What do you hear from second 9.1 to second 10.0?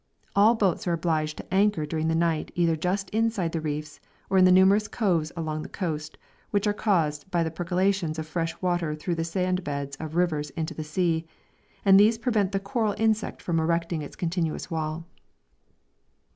the sandbeds